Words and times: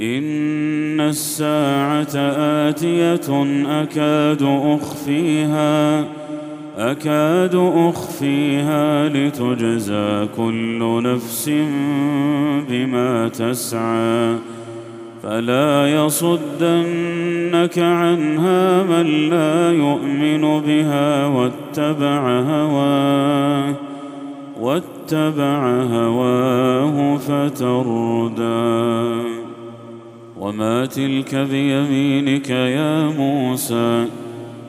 إن 0.00 1.00
الساعة 1.00 2.16
آتية 2.68 3.28
أكاد 3.82 4.42
أخفيها 4.42 6.04
أكاد 6.78 7.54
أخفيها 7.54 9.08
لتجزى 9.08 10.26
كل 10.36 11.02
نفس 11.02 11.50
بما 12.68 13.28
تسعى. 13.28 14.36
فلا 15.22 15.86
يصدنك 16.04 17.78
عنها 17.78 18.82
من 18.82 19.30
لا 19.30 19.72
يؤمن 19.72 20.60
بها 20.60 21.26
واتبع 21.26 22.40
هواه 22.40 23.74
واتبع 24.60 25.82
هواه 25.82 27.16
فتردى. 27.16 28.93
وما 30.44 30.86
تلك 30.86 31.34
بيمينك 31.34 32.50
يا 32.50 33.04
موسى؟ 33.04 34.06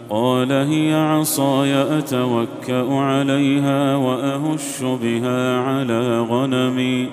قال 0.10 0.52
هي 0.52 0.94
عصاي 0.94 1.98
أتوكأ 2.00 2.94
عليها 2.94 3.96
وأهش 3.96 4.84
بها 5.04 5.60
على 5.60 6.20
غنمي 6.20 7.08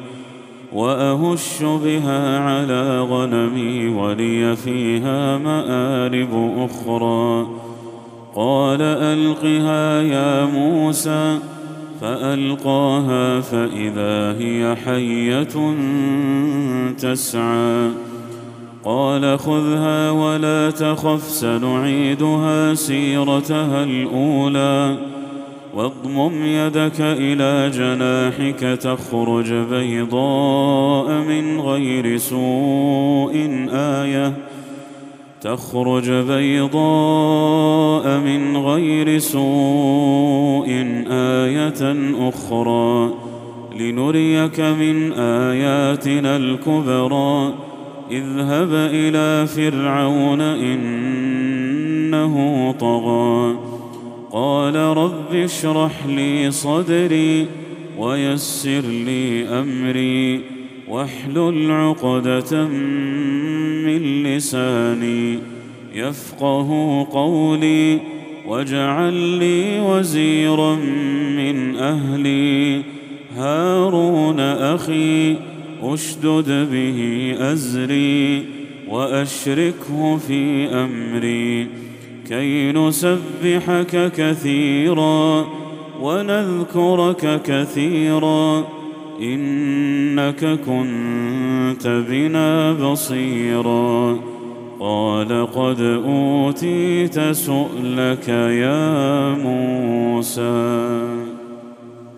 وأهش 0.72 1.62
بها 1.62 2.38
على 2.38 3.00
غنمي 3.00 3.88
ولي 3.88 4.56
فيها 4.56 5.38
مآرب 5.38 6.54
أخرى. 6.58 7.46
قال 8.34 8.82
ألقها 8.82 10.02
يا 10.02 10.44
موسى 10.44 11.38
فألقاها 12.00 13.40
فإذا 13.40 14.38
هي 14.38 14.76
حية 14.84 15.74
تسعى. 16.98 18.11
قال 18.84 19.38
خذها 19.38 20.10
ولا 20.10 20.70
تخف 20.70 21.22
سنعيدها 21.22 22.74
سيرتها 22.74 23.84
الأولى. 23.84 24.96
واضمم 25.74 26.44
يدك 26.44 27.00
إلى 27.00 27.70
جناحك 27.74 28.78
تخرج 28.78 29.52
بيضاء 29.52 31.12
من 31.12 31.60
غير 31.60 32.16
سوء 32.16 33.66
آية. 33.72 34.32
تخرج 35.40 36.10
بيضاء 36.10 38.18
من 38.18 38.56
غير 38.56 39.18
سوء 39.18 40.68
آية 41.10 41.96
أخرى. 42.28 43.10
لنريك 43.78 44.60
من 44.60 45.12
آياتنا 45.12 46.36
الكبرى. 46.36 47.52
اذهب 48.12 48.72
إلى 48.72 49.46
فرعون 49.46 50.40
إنه 50.40 52.34
طغى. 52.80 53.58
قال 54.32 54.76
رب 54.76 55.34
اشرح 55.34 56.06
لي 56.06 56.50
صدري 56.50 57.46
ويسر 57.98 58.80
لي 58.80 59.48
أمري 59.48 60.40
واحلل 60.88 61.70
عقدة 61.70 62.64
من 63.84 64.22
لساني 64.22 65.38
يفقه 65.94 66.68
قولي 67.12 67.98
واجعل 68.46 69.12
لي 69.12 69.80
وزيرا 69.80 70.74
من 71.36 71.76
أهلي 71.76 72.82
هارون 73.36 74.40
أخي 74.40 75.36
أشدد 75.82 76.68
به 76.72 77.34
أزري 77.38 78.44
وأشركه 78.88 80.16
في 80.16 80.68
أمري 80.68 81.66
كي 82.28 82.72
نسبحك 82.72 84.12
كثيرا 84.16 85.46
ونذكرك 86.00 87.42
كثيرا 87.42 88.64
إنك 89.20 90.44
كنت 90.44 92.04
بنا 92.08 92.72
بصيرا 92.72 94.18
قال 94.80 95.46
قد 95.52 95.80
أوتيت 95.80 97.20
سؤلك 97.20 98.28
يا 98.28 99.34
موسى 99.34 101.21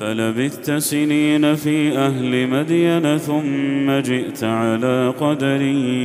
فلبثت 0.00 0.70
سنين 0.70 1.54
في 1.54 1.98
أهل 1.98 2.46
مدين 2.48 3.18
ثم 3.18 3.90
جئت 4.00 4.44
على 4.44 5.14
قدر 5.20 5.62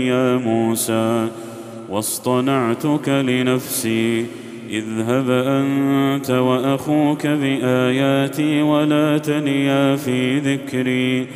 يا 0.07 0.38
موسى 0.38 1.27
واصطنعتك 1.89 3.09
لنفسي 3.09 4.25
اذهب 4.69 5.30
أنت 5.30 6.31
وأخوك 6.31 7.27
بآياتي 7.27 8.62
ولا 8.62 9.18
تنيا 9.18 9.95
في 9.95 10.39
ذكري 10.39 11.27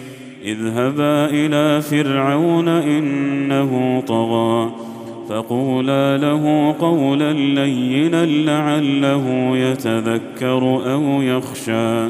اذهبا 0.45 1.25
إلى 1.25 1.81
فرعون 1.81 2.67
إنه 2.67 4.03
طغى 4.07 4.71
فقولا 5.29 6.17
له 6.17 6.75
قولا 6.79 7.33
لينا 7.33 8.25
لعله 8.25 9.57
يتذكر 9.57 10.93
أو 10.93 11.21
يخشى. 11.21 12.09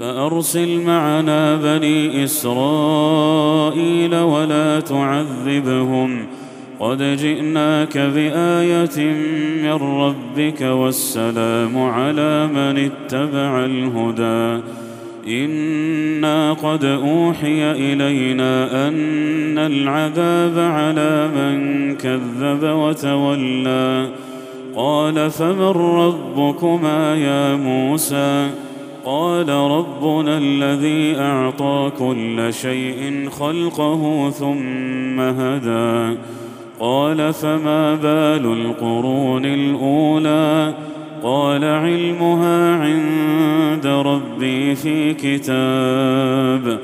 فأرسل 0.00 0.80
معنا 0.80 1.56
بني 1.56 2.24
إسرائيل 2.24 4.14
ولا 4.14 4.80
تعذبهم. 4.80 6.26
قد 6.80 7.02
جئناك 7.02 7.98
بآية 7.98 9.14
من 9.62 9.72
ربك 9.72 10.60
والسلام 10.60 11.78
على 11.78 12.46
من 12.46 12.90
اتبع 12.90 13.64
الهدى. 13.64 14.62
إنا 15.28 16.52
قد 16.52 16.84
أوحي 16.84 17.70
إلينا 17.70 18.88
أن 18.88 19.58
العذاب 19.58 20.58
على 20.58 21.28
من 21.36 21.94
كذب 21.96 22.62
وتولى. 22.62 24.08
قال 24.76 25.30
فمن 25.30 25.70
ربكما 25.70 27.14
يا 27.14 27.56
موسى؟ 27.56 28.50
قال 29.08 29.48
ربنا 29.48 30.38
الذي 30.38 31.16
أعطى 31.18 31.90
كل 31.98 32.54
شيء 32.54 33.28
خلقه 33.30 34.30
ثم 34.30 35.20
هدى. 35.20 36.16
قال 36.80 37.32
فما 37.32 37.94
بال 37.94 38.52
القرون 38.52 39.44
الأولى؟ 39.44 40.74
قال 41.22 41.64
علمها 41.64 42.76
عند 42.76 43.86
ربي 43.86 44.74
في 44.74 45.14
كتاب. 45.14 46.78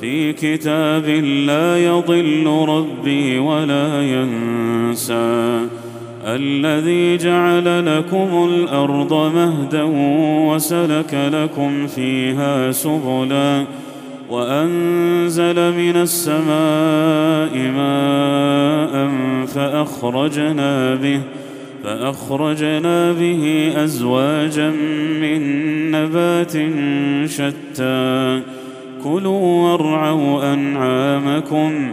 في 0.00 0.32
كتاب 0.32 1.08
لا 1.46 1.86
يضل 1.86 2.66
ربي 2.68 3.38
ولا 3.38 4.02
ينسى. 4.02 5.66
الذي 6.26 7.16
جعل 7.16 7.98
لكم 7.98 8.48
الأرض 8.50 9.12
مهدا 9.34 9.82
وسلك 10.50 11.14
لكم 11.32 11.86
فيها 11.86 12.72
سبلا 12.72 13.64
وأنزل 14.30 15.72
من 15.72 15.96
السماء 15.96 17.58
ماء 17.76 19.10
فأخرجنا 19.46 20.94
به 20.94 21.20
فأخرجنا 21.84 23.12
به 23.12 23.72
أزواجا 23.76 24.70
من 25.20 25.40
نبات 25.90 26.52
شتى 27.30 28.42
كلوا 29.04 29.70
وارعوا 29.70 30.54
أنعامكم 30.54 31.92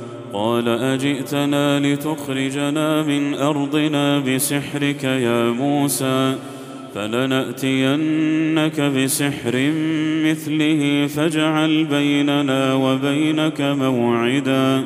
قال 0.33 0.67
أجئتنا 0.67 1.79
لتخرجنا 1.79 3.03
من 3.03 3.33
أرضنا 3.33 4.19
بسحرك 4.19 5.03
يا 5.03 5.51
موسى 5.51 6.35
فلنأتينك 6.95 8.81
بسحر 8.81 9.71
مثله 10.25 11.07
فاجعل 11.07 11.85
بيننا 11.85 12.73
وبينك 12.73 13.61
موعدا 13.61 14.85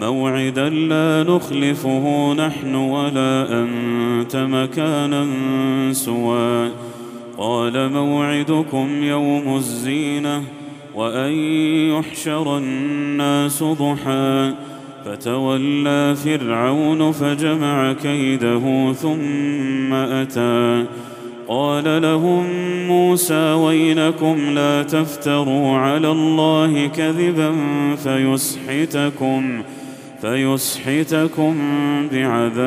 موعدا 0.00 0.68
لا 0.68 1.24
نخلفه 1.28 2.34
نحن 2.34 2.74
ولا 2.74 3.62
أنت 3.62 4.36
مكانا 4.36 5.26
سوى. 5.92 6.70
قال 7.38 7.92
موعدكم 7.92 9.02
يوم 9.02 9.56
الزينة. 9.56 10.59
وأن 11.00 11.32
يحشر 11.96 12.58
الناس 12.58 13.62
ضحى. 13.62 14.52
فتولى 15.04 16.14
فرعون 16.24 17.12
فجمع 17.12 17.92
كيده 17.92 18.92
ثم 18.92 19.94
أتى. 19.94 20.84
قال 21.48 22.02
لهم 22.02 22.44
موسى 22.88 23.52
ويلكم 23.52 24.36
لا 24.54 24.82
تفتروا 24.82 25.76
على 25.76 26.10
الله 26.10 26.86
كذبا 26.86 27.52
فيسحتكم 27.96 29.62
فيسحتكم 30.20 31.56
بعذاب. 32.12 32.60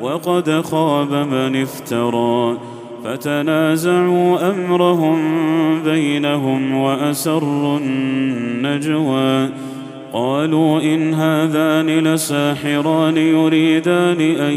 وقد 0.00 0.60
خاب 0.60 1.12
من 1.12 1.62
افترى. 1.62 2.58
فتنازعوا 3.04 4.50
أمرهم 4.50 5.18
بينهم 5.90 6.74
واسروا 6.74 7.78
النجوى 7.78 9.48
قالوا 10.12 10.80
ان 10.80 11.14
هذان 11.14 11.86
لساحران 11.86 13.16
يريدان 13.16 14.20
ان 14.20 14.52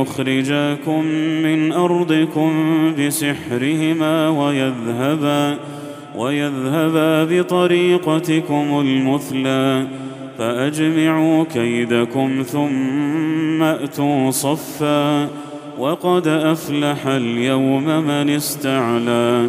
يخرجاكم 0.00 1.04
من 1.42 1.72
ارضكم 1.72 2.52
بسحرهما 2.98 4.28
ويذهبا 4.28 5.56
ويذهبا 6.16 7.24
بطريقتكم 7.24 8.80
المثلى 8.80 9.86
فاجمعوا 10.38 11.44
كيدكم 11.44 12.42
ثم 12.42 13.62
اتوا 13.62 14.30
صفا 14.30 15.28
وقد 15.78 16.28
افلح 16.28 17.06
اليوم 17.06 17.84
من 17.84 18.30
استعلى 18.30 19.48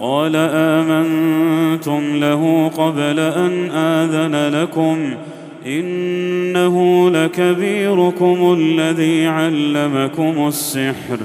قال 0.00 0.36
آمنتم 0.36 2.16
له 2.16 2.70
قبل 2.76 3.20
أن 3.20 3.70
آذن 3.70 4.60
لكم 4.62 5.14
إنه 5.66 7.10
لكبيركم 7.10 8.56
الذي 8.58 9.26
علمكم 9.26 10.48
السحر 10.48 11.18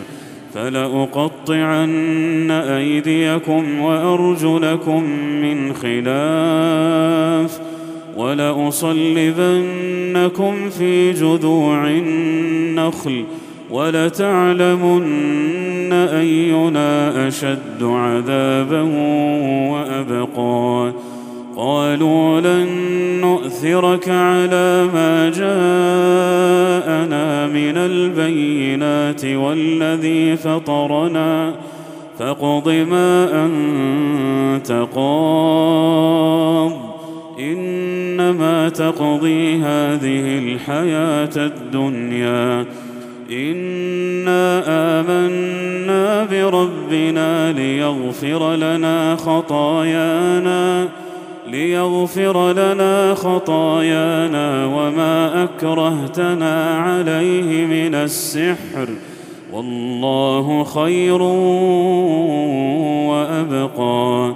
فلأقطعن 0.54 2.52
أيديكم 2.52 3.80
وأرجلكم 3.80 5.04
من 5.42 5.74
خلاف 5.74 7.60
ولأصلبنكم 8.18 9.70
في 10.70 11.12
جذوع 11.12 11.88
النخل 11.88 13.24
ولتعلمن 13.72 15.04
أينا 16.20 17.28
أشد 17.28 17.84
عذابا 17.84 18.82
وأبقى 19.72 20.94
قالوا 21.56 22.42
لن 22.42 22.68
نؤثرك 23.22 24.10
على 24.10 24.90
ما 24.94 25.30
جاءنا 25.30 25.64
من 27.48 27.78
البينات 27.78 29.26
والذي 29.26 30.38
فطرنا 30.38 31.54
فاقض 32.20 32.70
ما 32.70 33.46
أنت 33.46 34.88
قاض 34.96 36.72
انما 37.40 38.70
تقضي 38.70 39.56
هذه 39.56 40.40
الحياة 40.40 41.30
الدنيا 41.38 42.66
انا 43.32 44.64
امنا 45.00 46.24
بربنا 46.24 47.52
ليغفر 47.52 48.56
لنا 48.56 49.16
خطايانا 49.16 50.90
ليغفر 51.48 52.52
لنا 52.52 53.14
خطايانا 53.16 54.66
وما 54.66 55.44
اكرهتنا 55.44 56.78
عليه 56.80 57.66
من 57.66 57.96
السحر 57.96 58.88
والله 59.54 60.64
خير 60.64 61.22
وابقى. 63.10 64.36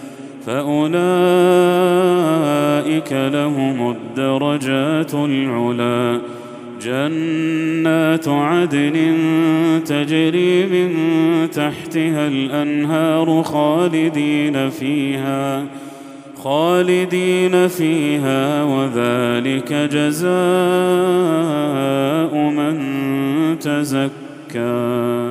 فأولئك 0.45 1.01
لهم 3.11 3.91
الدرجات 3.91 5.13
العلى 5.13 6.21
جنات 6.81 8.27
عدن 8.27 9.13
تجري 9.85 10.65
من 10.65 10.91
تحتها 11.51 12.27
الأنهار 12.27 13.43
خالدين 13.43 14.69
فيها 14.69 15.65
خالدين 16.43 17.67
فيها 17.67 18.63
وذلك 18.63 19.73
جزاء 19.73 20.31
من 22.35 22.79
تزكى. 23.59 25.30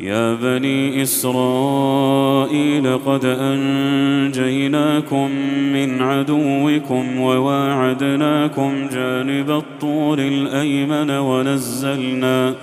يا 0.00 0.34
بني 0.34 1.02
إسرائيل 1.02 2.98
قد 3.06 3.24
أنجيناكم 3.24 5.30
من 5.72 6.02
عدوكم 6.02 7.20
وواعدناكم 7.20 8.88
جانب 8.92 9.50
الطور 9.50 10.18
الأيمن 10.18 11.10
ونزلنا 11.10 12.54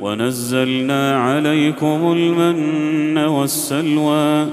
ونزلنا 0.00 1.20
عليكم 1.20 2.12
المن 2.12 3.18
والسلوى. 3.18 4.46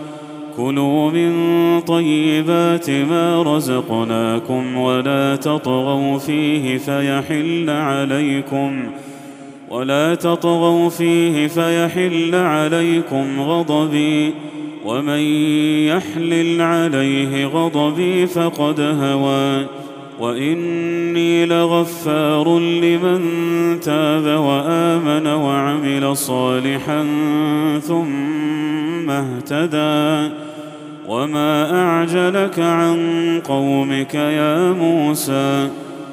كلوا 0.58 1.12
من 1.12 1.34
طيبات 1.80 2.89
ما 2.89 3.44
رزقناكم 3.44 4.77
ولا 4.77 5.36
تطغوا 5.36 6.18
فيه 6.18 6.77
فيحل 6.77 7.70
عليكم 7.70 8.84
ولا 9.74 10.15
تطغوا 10.15 10.89
فيه 10.89 11.48
فيحل 11.48 12.36
عليكم 12.36 13.42
غضبي 13.42 14.34
ومن 14.86 15.20
يحلل 15.88 16.62
عليه 16.62 17.46
غضبي 17.46 18.27
فقد 18.27 18.80
هوى 18.80 19.65
وإني 20.20 21.46
لغفار 21.46 22.60
لمن 22.60 23.22
تاب 23.80 24.39
وآمن 24.39 25.27
وعمل 25.27 26.18
صالحا 26.18 27.06
ثم 27.80 29.10
اهتدى 29.10 30.34
وما 31.08 31.82
أعجلك 31.82 32.60
عن 32.60 33.42
قومك 33.46 34.15
يا 34.15 34.72
موسى 34.72 35.70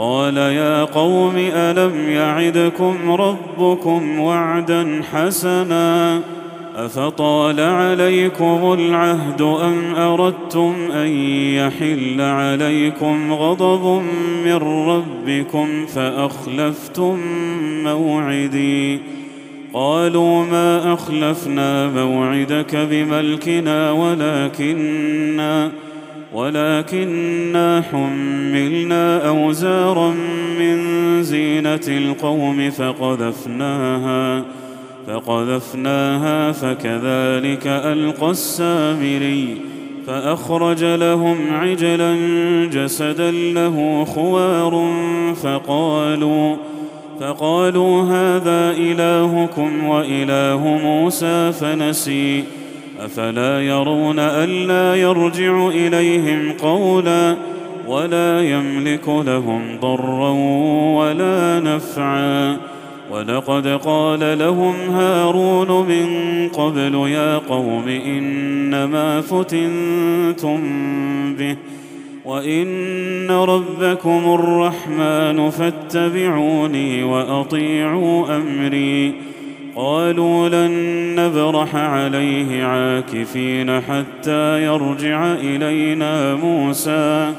قال 0.00 0.36
يا 0.36 0.84
قوم 0.84 1.34
ألم 1.36 2.10
يعدكم 2.10 3.12
ربكم 3.12 4.20
وعدا 4.20 5.02
حسنا 5.12 6.20
أفطال 6.76 7.60
عليكم 7.60 8.76
العهد 8.78 9.42
أم 9.42 9.94
أردتم 9.94 10.74
أن 10.92 11.08
يحل 11.54 12.20
عليكم 12.20 13.32
غضب 13.32 14.02
من 14.44 14.56
ربكم 14.88 15.86
فأخلفتم 15.86 17.18
موعدي 17.84 19.00
قالوا 19.72 20.44
ما 20.44 20.92
أخلفنا 20.92 21.88
موعدك 21.88 22.76
بملكنا 22.76 23.92
ولكننا 23.92 25.70
ولكنا 26.32 27.82
حملنا 27.92 29.28
أوزارا 29.28 30.14
من 30.58 30.78
زينة 31.22 31.80
القوم 31.88 32.70
فقذفناها 32.70 34.44
فقذفناها 35.06 36.52
فكذلك 36.52 37.66
ألقى 37.66 38.30
السامري 38.30 39.56
فأخرج 40.06 40.84
لهم 40.84 41.36
عجلا 41.54 42.16
جسدا 42.72 43.30
له 43.30 44.04
خوار 44.04 44.92
فقالوا 45.42 46.56
فقالوا 47.20 48.02
هذا 48.02 48.70
إلهكم 48.70 49.84
وإله 49.84 50.78
موسى 50.82 51.52
فنسي. 51.52 52.44
أفلا 53.04 53.60
يرون 53.60 54.18
ألا 54.18 55.00
يرجع 55.00 55.68
إليهم 55.68 56.52
قولا 56.52 57.36
ولا 57.86 58.42
يملك 58.42 59.08
لهم 59.08 59.62
ضرا 59.80 60.30
ولا 61.00 61.60
نفعا 61.60 62.56
ولقد 63.12 63.66
قال 63.66 64.38
لهم 64.38 64.74
هارون 64.90 65.88
من 65.88 66.08
قبل 66.48 66.94
يا 66.94 67.38
قوم 67.38 67.88
إنما 67.88 69.20
فتنتم 69.20 70.60
به 71.34 71.56
وإن 72.24 73.30
ربكم 73.30 74.38
الرحمن 74.40 75.50
فاتبعوني 75.50 77.02
وأطيعوا 77.02 78.36
أمري 78.36 79.29
قالوا 79.76 80.48
لن 80.48 80.70
نبرح 81.20 81.74
عليه 81.74 82.64
عاكفين 82.64 83.80
حتى 83.80 84.64
يرجع 84.64 85.32
إلينا 85.32 86.34
موسى. 86.34 87.32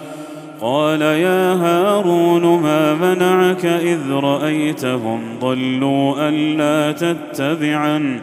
قال 0.61 1.01
يا 1.01 1.53
هارون 1.53 2.61
ما 2.61 2.93
منعك 2.93 3.65
إذ 3.65 4.11
رأيتهم 4.11 5.19
ضلوا 5.39 6.29
ألا 6.29 6.91
تتبعا 6.91 8.21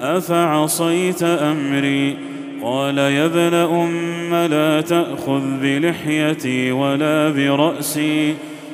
أفعصيت 0.00 1.22
أمري؟ 1.22 2.16
قال 2.62 2.98
يا 2.98 3.24
ابن 3.24 3.54
أم 3.54 4.34
لا 4.34 4.80
تأخذ 4.80 5.42
بلحيتي 5.62 6.72
ولا 6.72 7.30
برأسي. 7.30 8.34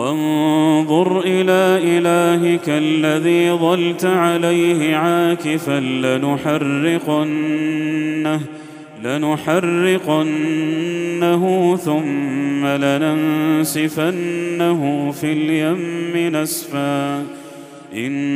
وانظر 0.00 1.20
إلى 1.20 1.98
إلهك 1.98 2.68
الذي 2.68 3.52
ظلت 3.52 4.04
عليه 4.04 4.96
عاكفا 4.96 5.80
لنحرقنه 5.80 7.20
لنحرقنه 9.04 10.26
ثم 11.76 12.66
لننسفنه 12.66 14.00
في 15.10 15.32
اليم 15.32 16.36
نسفا. 16.36 17.24
إنما 17.94 18.28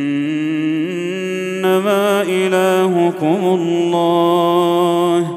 إلهكم 2.22 3.40
الله 3.44 5.36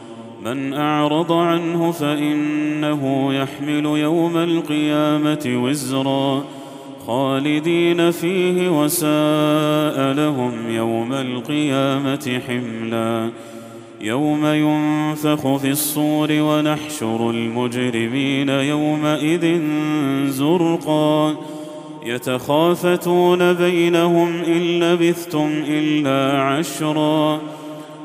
من 0.45 0.73
أعرض 0.73 1.31
عنه 1.31 1.91
فإنه 1.91 3.33
يحمل 3.33 3.85
يوم 3.85 4.37
القيامة 4.37 5.63
وزرا 5.63 6.43
خالدين 7.07 8.11
فيه 8.11 8.69
وساء 8.69 10.13
لهم 10.13 10.53
يوم 10.69 11.13
القيامة 11.13 12.41
حملا 12.47 13.29
يوم 14.01 14.45
ينفخ 14.45 15.57
في 15.57 15.71
الصور 15.71 16.27
ونحشر 16.31 17.29
المجرمين 17.29 18.49
يومئذ 18.49 19.61
زرقا 20.27 21.35
يتخافتون 22.05 23.53
بينهم 23.53 24.35
إن 24.35 24.79
لبثتم 24.79 25.49
إلا 25.67 26.41
عشرا 26.41 27.41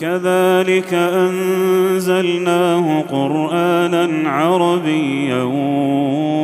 كذلك 0.00 0.94
أنزلناه 0.94 3.00
قرآنا 3.00 4.30
عربيا 4.30 5.42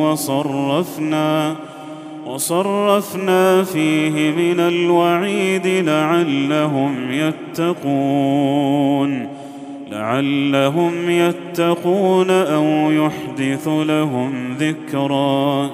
وصرفنا 0.03 1.55
وصرفنا 2.27 3.63
فيه 3.63 4.31
من 4.31 4.59
الوعيد 4.59 5.67
لعلهم 5.67 7.11
يتقون 7.11 9.27
لعلهم 9.91 11.09
يتقون 11.09 12.31
أو 12.31 12.91
يحدث 12.91 13.67
لهم 13.67 14.53
ذكرا 14.59 15.69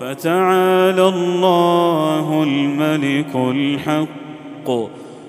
فتعالى 0.00 1.08
الله 1.08 2.42
الملك 2.42 3.34
الحق 3.34 4.70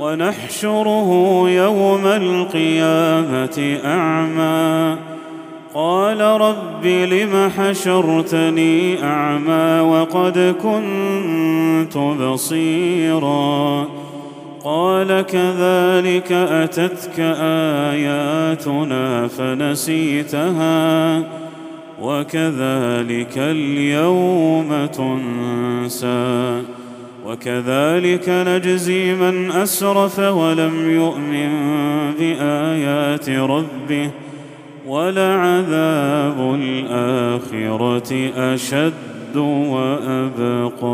ونحشره 0.00 1.42
يوم 1.50 2.06
القيامة 2.06 3.78
أعمى. 3.84 4.96
قال 5.74 6.20
رب 6.20 6.86
لم 6.86 7.50
حشرتني 7.58 9.04
أعمى 9.04 9.80
وقد 9.80 10.54
كنت 10.62 11.96
بصيرا. 11.96 13.86
قال 14.64 15.22
كذلك 15.22 16.32
أتتك 16.32 17.20
آياتنا 17.90 19.28
فنسيتها 19.28 21.18
وكذلك 22.02 23.38
اليوم 23.38 24.86
تنسى. 24.86 26.62
وكذلك 27.26 28.28
نجزي 28.28 29.14
من 29.14 29.50
أسرف 29.50 30.18
ولم 30.18 30.90
يؤمن 30.90 31.50
بآيات 32.18 33.30
ربه 33.30 34.10
ولعذاب 34.86 36.54
الآخرة 36.54 38.30
أشد 38.36 39.36
وأبقى. 39.36 40.90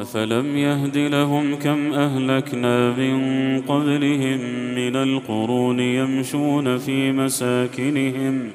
أفلم 0.00 0.56
يهد 0.56 0.98
لهم 0.98 1.54
كم 1.54 1.92
أهلكنا 1.92 2.90
من 2.90 3.16
قبلهم 3.60 4.40
من 4.74 4.96
القرون 4.96 5.80
يمشون 5.80 6.78
في 6.78 7.12
مساكنهم 7.12 8.50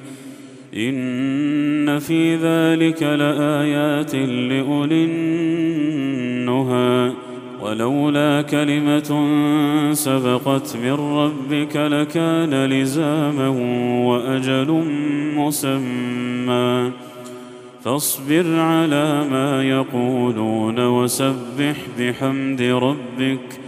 إن 0.76 1.98
في 1.98 2.36
ذلك 2.36 3.02
لآيات 3.02 4.14
لأولي 4.14 5.04
النهى. 5.04 7.12
ولولا 7.62 8.42
كلمة 8.42 9.28
سبقت 9.92 10.76
من 10.76 10.92
ربك 10.92 11.76
لكان 11.76 12.64
لزاما 12.64 13.48
وأجل 14.06 14.84
مسمى. 15.36 16.90
فاصبر 17.84 18.58
على 18.58 19.24
ما 19.30 19.62
يقولون 19.62 20.86
وسبح 20.86 21.76
بحمد 21.98 22.62
ربك 22.62 23.60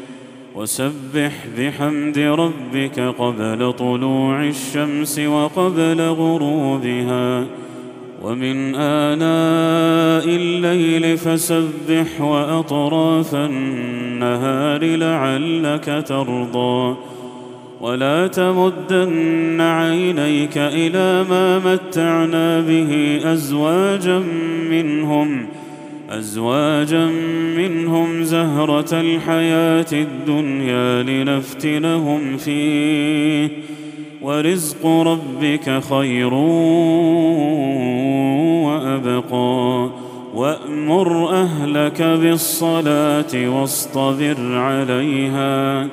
وسبح 0.55 1.33
بحمد 1.59 2.19
ربك 2.19 3.01
قبل 3.01 3.73
طلوع 3.73 4.45
الشمس 4.45 5.19
وقبل 5.19 6.01
غروبها. 6.01 7.45
ومن 8.23 8.75
آناء 8.75 10.29
الليل 10.29 11.19
فسبح 11.19 12.21
وأطراف 12.21 13.35
النهار 13.35 14.85
لعلك 14.85 16.05
ترضى. 16.09 16.97
ولا 17.81 18.27
تمدن 18.27 19.61
عينيك 19.61 20.59
إلى 20.59 21.25
ما 21.31 21.59
متعنا 21.59 22.61
به 22.61 23.21
أزواجا 23.25 24.23
منهم. 24.71 25.47
أزواجا 26.11 27.07
منهم 27.57 28.23
زهرة 28.23 29.01
الحياة 29.01 29.87
الدنيا 29.93 31.03
لنفتنهم 31.03 32.37
فيه 32.37 33.49
ورزق 34.23 34.87
ربك 34.87 35.83
خير 35.91 36.35
وأبقى. 38.65 39.91
وأمر 40.35 41.31
أهلك 41.31 42.03
بالصلاة 42.03 43.49
واصطبر 43.61 44.37
عليها. 44.57 45.89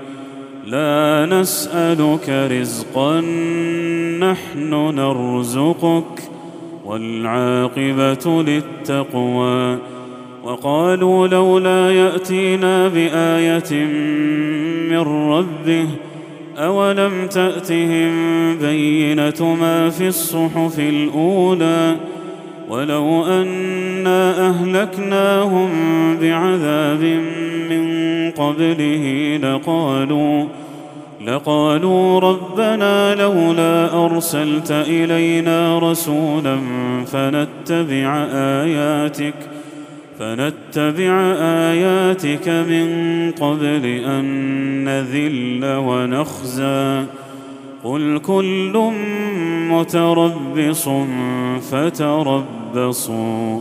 لا 0.65 1.27
نسألك 1.31 2.29
رزقا 2.29 3.21
نحن 4.19 4.73
نرزقك. 4.73 6.21
والعاقبة 6.85 8.43
للتقوى. 8.43 9.77
وقالوا 10.43 11.27
لولا 11.27 11.91
يأتينا 11.91 12.87
بآية 12.87 13.85
من 14.89 14.99
ربه 15.31 15.87
أولم 16.57 17.27
تأتهم 17.27 18.11
بينة 18.57 19.55
ما 19.61 19.89
في 19.89 20.07
الصحف 20.07 20.79
الأولى 20.79 21.95
ولو 22.69 23.25
أنا 23.25 24.49
أهلكناهم 24.49 25.69
بعذاب 26.21 27.03
من 27.69 28.31
قبله 28.31 29.37
لقالوا 29.43 30.45
لقالوا 31.25 32.19
ربنا 32.19 33.15
لولا 33.15 34.05
أرسلت 34.05 34.71
إلينا 34.71 35.79
رسولا 35.79 36.57
فنتبع 37.05 38.25
آياتك 38.33 39.50
فنتبع 40.21 41.13
آياتك 41.41 42.49
من 42.49 42.87
قبل 43.31 43.85
أن 43.85 44.25
نذل 44.83 45.75
ونخزى. 45.75 47.05
قل 47.83 48.19
كل 48.19 48.91
متربص 49.71 50.89
فتربصوا 51.71 53.59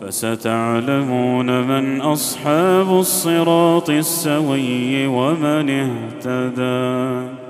فستعلمون 0.00 1.60
من 1.60 2.00
أصحاب 2.00 2.98
الصراط 2.98 3.90
السوي 3.90 5.06
ومن 5.06 5.70
اهتدى. 5.70 7.43